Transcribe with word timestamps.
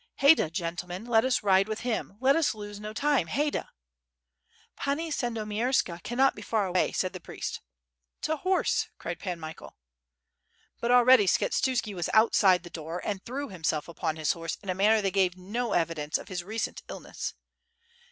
"Hayda, 0.15 0.49
gentlemen, 0.49 1.05
let 1.05 1.23
us 1.23 1.43
ride 1.43 1.67
with 1.67 1.81
him, 1.81 2.17
let 2.19 2.35
us 2.35 2.55
lose 2.55 2.79
no 2.79 2.91
time, 2.91 3.27
Hayda!" 3.27 3.69
"Pani 4.75 5.11
Sandomierska 5.11 6.01
cannot 6.01 6.33
be 6.33 6.41
far 6.41 6.65
away," 6.65 6.91
said 6.91 7.13
the 7.13 7.19
priest. 7.19 7.61
"To 8.21 8.37
horse!" 8.37 8.87
cried 8.97 9.19
Pan 9.19 9.39
Michael. 9.39 9.75
But 10.79 10.89
already 10.89 11.27
Skshetuski 11.27 11.93
was 11.93 12.09
outside 12.15 12.63
the 12.63 12.71
door 12.71 12.99
and 13.05 13.23
threw 13.23 13.49
himself 13.49 13.87
upon 13.87 14.15
his 14.15 14.31
horse 14.31 14.57
in 14.63 14.69
a 14.69 14.73
manner 14.73 15.03
that 15.03 15.11
gave 15.11 15.37
no 15.37 15.73
evidence 15.73 16.17
of 16.17 16.29
his 16.29 16.43
recent 16.43 16.81
illness. 16.89 17.35